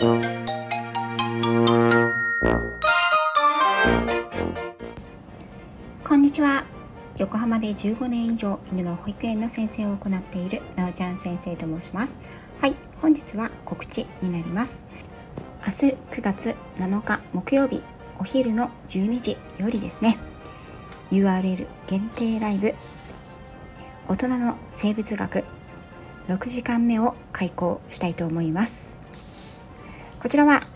[0.00, 0.06] こ
[6.14, 6.62] んにちは。
[7.16, 12.20] 横浜で15年以上犬の保育園の先生を行っているなおちゃん先生と申します。
[12.60, 14.84] はい本日は告知になります。
[15.66, 17.82] 明日9月7日木曜日
[18.20, 20.16] お昼の12時よりですね
[21.10, 22.72] URL 限定ライブ
[24.06, 25.42] 大人の生物学
[26.28, 28.97] 6時間目を開講したいと思います。
[30.20, 30.66] こちらは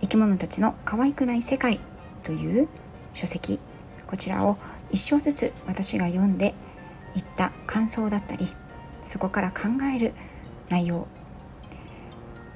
[0.00, 1.80] 生き物たちの可愛くない世界
[2.22, 2.68] という
[3.12, 3.60] 書籍。
[4.06, 4.56] こちらを
[4.90, 6.54] 一章ずつ私が読んで
[7.14, 8.52] いった感想だったり
[9.06, 10.12] そこから考える
[10.68, 11.06] 内容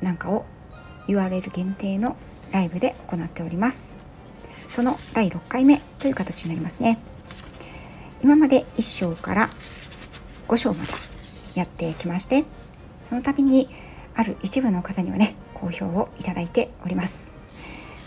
[0.03, 0.45] なんかを
[1.09, 2.17] URL 限定の
[2.53, 3.97] ライブで行っております。
[4.67, 6.99] その第6回目という形になりますね。
[8.23, 9.51] 今まで1章から
[10.49, 10.93] 5章まで
[11.55, 12.45] やってきまして
[13.09, 13.69] その度に
[14.15, 17.39] ある一部の方にはね好評をいただいております。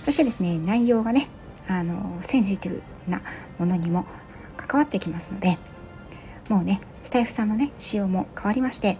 [0.03, 1.27] そしてですね内容がね
[1.67, 3.22] あのセンシティブな
[3.58, 4.05] ものにも
[4.58, 5.58] 関わってきますので
[6.47, 8.97] もうねスタイフさんのね仕様も変わりまして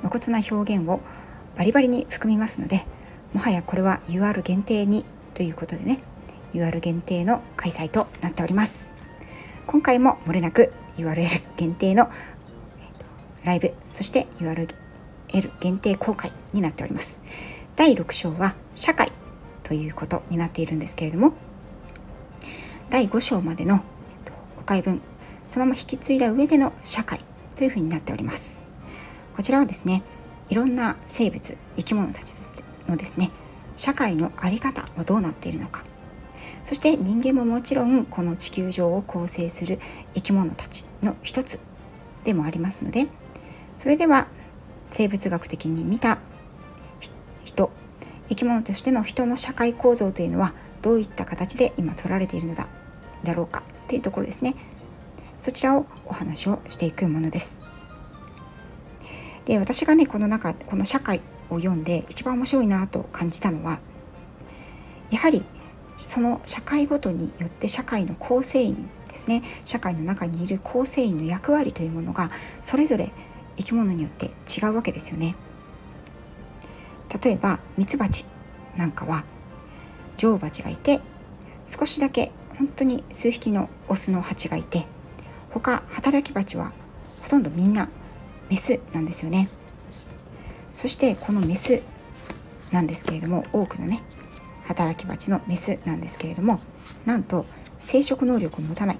[0.00, 1.00] 露骨な表現を
[1.56, 2.84] バリバリに含みますので
[3.32, 6.00] もはやこれは UR 限定にということでね
[6.52, 8.92] UR 限定の開催となっております。
[9.66, 12.10] 今回も漏れなく URL 限定の
[13.44, 14.68] ライブそして URL
[15.60, 17.22] 限定公開になっております。
[17.76, 19.10] 第6章は社会
[19.62, 21.32] ということになっているんですけれども
[22.90, 23.78] 第5章までの
[24.58, 25.00] 5回分
[25.50, 27.20] そのまま引き継いだ上での社会
[27.56, 28.62] というふうになっております。
[29.36, 30.02] こちらはですね
[30.48, 32.34] いろんな生物生き物たち
[32.88, 33.30] のですね。
[33.76, 35.84] 社会の在り方はどうなっているのか。
[36.62, 39.78] そして人間ももちろんこの地球上を構成する
[40.14, 41.60] 生き物たちの一つ
[42.24, 43.06] でもありますので
[43.76, 44.28] それでは
[44.90, 46.18] 生物学的に見た
[48.34, 52.66] 生き物としての人の社会構造というのはどういった形で今取られているのだ
[53.22, 54.56] だろうかっていうところですね。
[55.38, 57.62] そちらをお話をしていくものです。
[59.44, 63.78] で私がねこの中この社会を読んで一番面白いなと感じたのは
[65.10, 65.44] やはり
[65.96, 69.44] その社会ごとによって社会の構成員ですね。
[69.64, 73.12] 社会の中にいる構成員の役割というものがそれぞれ
[73.56, 75.36] 生き物によって違うわけですよね。
[77.22, 78.26] 例えばミツバチ
[78.76, 79.24] なんかは
[80.16, 81.00] 女王蜂がいて
[81.66, 84.86] 少しだけ本当に数匹のオスの蜂がいて
[85.50, 86.72] 他働き蜂は
[87.22, 87.88] ほとんどみんな
[88.50, 89.48] メスなんですよね
[90.72, 91.82] そしてこのメス
[92.72, 94.02] なんですけれども多くのね
[94.66, 96.60] 働き蜂のメスなんですけれども
[97.04, 97.46] なんと
[97.78, 98.98] 生殖能力を持たない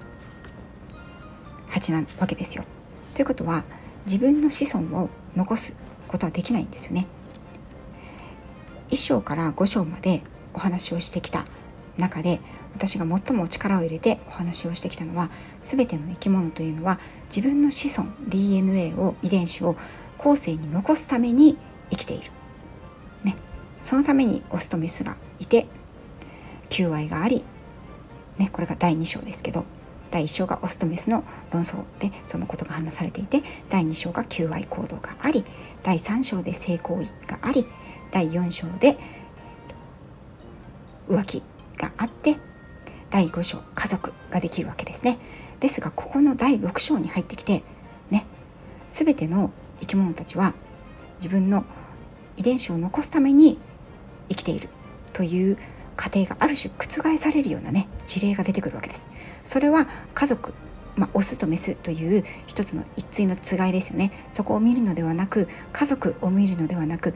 [1.67, 2.63] 蜂なわけですよ。
[3.15, 3.65] ということは
[4.05, 5.75] 自分の子孫を残す
[6.07, 7.07] ことはできないんですよね。
[8.95, 10.23] 1章から5章まで
[10.53, 11.45] お話をしてきた
[11.97, 12.39] 中で
[12.73, 15.29] 私が最も力を入れてお話をしてきたのは
[15.61, 19.75] 全ての生き物というのは自分の子孫 DNA を遺伝子を
[20.17, 21.57] 後世に残すために
[21.89, 22.31] 生きている。
[23.23, 23.35] ね、
[23.81, 25.67] そのためにオスとメスがいて
[26.69, 27.43] 求愛があり、
[28.37, 29.65] ね、これが第2章ですけど
[30.09, 35.43] 第1章がオスとメスの論争でそのことが話されていて第2章が求愛行動があり
[35.83, 37.65] 第3章で性行為があり
[38.11, 38.97] 第4章で
[41.07, 41.43] 浮気
[41.77, 42.37] があって
[43.09, 45.19] 第5章家族ができるわけですね。
[45.59, 47.63] ですがここの第6章に入ってきて
[48.09, 48.25] ね
[48.87, 50.53] 全ての生き物たちは
[51.17, 51.63] 自分の
[52.37, 53.57] 遺伝子を残すために
[54.29, 54.69] 生きている
[55.13, 55.57] という
[55.95, 59.11] 過程がある種覆されるようなね事例が出てくるわけです。
[59.43, 60.53] それは家族
[60.97, 64.11] まあ、オスとメスという一つの一対のつがいですよね。
[64.29, 67.13] そこを見るのではなく家族を見るのではなく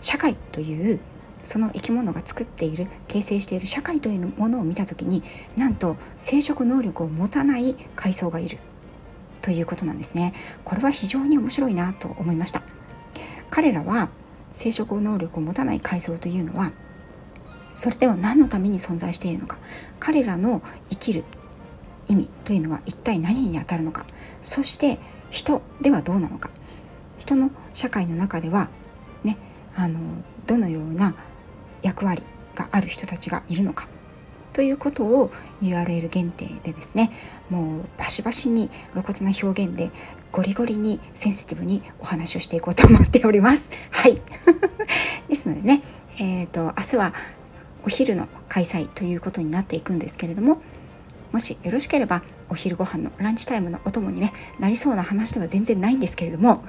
[0.00, 1.00] 社会という
[1.42, 5.22] その生き物が作っている形成している社会というものを見た時に
[5.56, 8.58] なんと生殖能力を持たない階層がいる
[9.40, 10.34] ということなんですね。
[10.64, 12.62] これは非常に面白いなと思いました。
[13.50, 14.10] 彼らは
[14.52, 16.72] 生殖能力を持たない階層というのは
[17.76, 19.58] それでは何のために存在しているのか。
[20.00, 21.24] 彼らの生きる
[22.08, 24.04] 意味というのは一体何にあたるのか。
[24.42, 24.98] そして
[25.30, 26.50] 人ではどうなのか。
[27.18, 28.68] 人の社会の中では
[29.78, 30.00] あの
[30.46, 31.14] どのような
[31.82, 32.24] 役割
[32.56, 33.86] がある人たちがいるのか。
[34.52, 35.30] ということを
[35.62, 37.12] URL 限定でですね
[37.48, 39.92] もうバシバシに露骨な表現で
[40.32, 43.70] ゴリゴリにセンシティブにお話をしていこうと思っております。
[43.92, 44.20] はい。
[45.28, 45.82] ですのでね
[46.20, 47.14] えー、と明日は
[47.84, 50.60] お昼の開催ということになっていくんですけれども
[51.30, 56.64] もしよろしければお昼ご飯のランチタイムのお供にねなりそうな話では全然ないんですけれども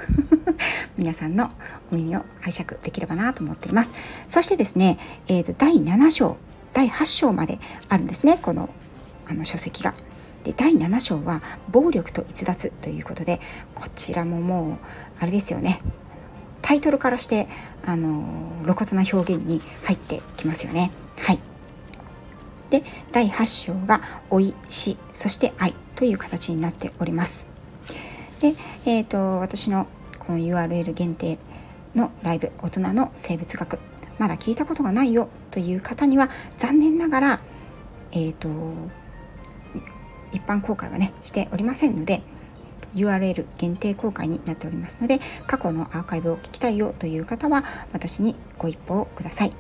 [0.98, 1.52] 皆さんの
[1.92, 3.92] お耳を拝借できればなと思っています
[4.28, 4.98] そしてですね、
[5.28, 6.38] えーと、第7章
[6.74, 8.70] 第8章まであるんですねこの
[9.28, 9.94] あの書籍が。
[10.44, 13.42] で第7章は「暴力と逸脱」ということで
[13.76, 14.78] こちらももう
[15.20, 15.82] あれですよね
[16.62, 17.50] タイトルからして
[17.86, 18.24] あの
[18.64, 20.92] 露骨な表現に入ってきますよね。
[21.18, 21.49] はい
[22.70, 27.48] で第8章が「老い死そして愛」という形になっております。
[28.42, 28.54] で、
[28.86, 29.88] えーと、私の
[30.20, 31.38] この URL 限定
[31.96, 33.80] のライブ「大人の生物学」
[34.18, 37.42] まだ聞いたことがないよという方には残念ながら、
[38.12, 38.50] えーと、
[40.34, 42.22] 一般公開はねしておりませんので
[42.96, 47.64] URL 限定公開になっておりますので過去のアーカイブを聞きたいよという方は
[47.94, 49.52] 私にご一報ください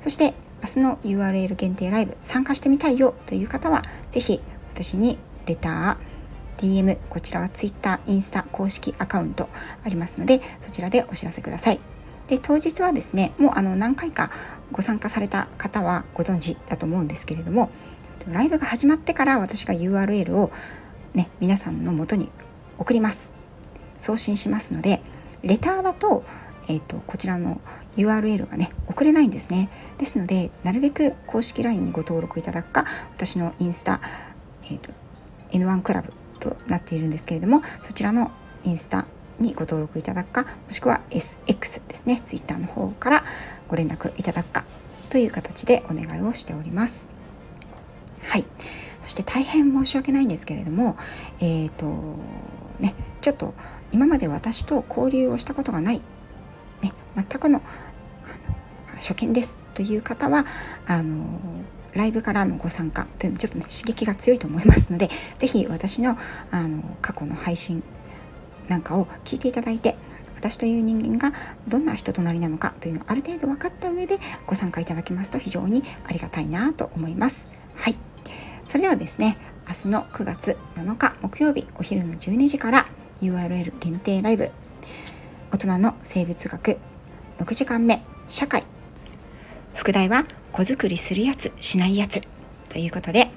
[0.00, 9.48] そして明日の URL 限定ライブ参加してみたいよという方は是非私にレター DM こちらは Twitter、インスタ公式アカウント
[9.84, 11.80] ありますのでそちらでお知らせください。
[12.28, 14.30] で当日はですねもうあの何回か
[14.70, 17.70] ご参加された方はご存知だと思うんですけれども
[18.28, 20.52] ライブが始まってから私が URL を
[21.14, 22.30] ね皆さんのもとに
[22.78, 23.34] 送ります。
[23.98, 25.02] 送信しますので
[25.42, 26.24] レターだと,、
[26.68, 27.60] えーとこちらの
[27.96, 29.70] URL がね送れないんですね。
[29.98, 32.84] ですのでなるべく公式 LINE にご登録いただくか
[33.14, 34.00] 私のインスタ、
[34.64, 34.92] えーと、
[35.52, 38.30] N1 クラブとなっているんですけれどもそちらの
[38.64, 39.06] インスタ
[39.38, 43.24] にご登録いただくかもしくは SX ですね Twitter の方から
[43.68, 44.64] ご連絡いただくか
[45.08, 47.08] という形でお願いをしております。
[48.22, 48.46] はい。
[49.00, 50.96] そして大変申し訳ないんですけれども
[51.40, 51.86] えっ、ー、と
[52.78, 53.54] ねちょっと
[53.92, 56.00] 今まで私と交流をしたことがない、
[57.16, 57.62] 全くの
[58.96, 60.44] 初見ですという方は
[60.86, 61.40] あの
[61.94, 65.08] ライブからのご参加というのちょっとね刺激が強いと思いますので
[65.38, 66.16] 是非私の
[66.50, 67.82] あの過去の配信
[68.68, 69.96] なんかを聞いていただいて
[70.36, 71.36] 私という人間が
[71.68, 77.50] どんな人となりなのかというのをある程度分かった上でご参加いただけますと非常にありがたいなと思います。
[77.74, 77.96] はい
[78.64, 79.36] それではですね
[79.68, 82.86] 明日の9月7日木曜日お昼の12時から
[83.20, 84.50] URL 限定ライブ
[85.50, 86.78] 大人の生物学
[87.40, 88.64] 6時間目社会。
[89.74, 92.20] 副題は子作りするやつしないやつ。
[92.68, 93.28] ということで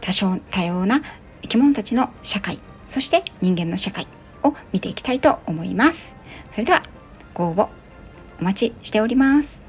[0.00, 1.02] 多少多様な
[1.42, 2.58] 生き物たちの社会。
[2.86, 4.06] そして人間の社会
[4.42, 6.16] を見ていきたいと思います。
[6.52, 6.82] それでは
[7.34, 7.68] ご応募
[8.40, 9.63] お待ちしております。